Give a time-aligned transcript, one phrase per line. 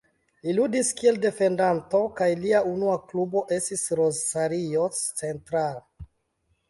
[0.45, 5.79] Li ludis kiel defendanto kaj lia unua klubo estis Rosario Central.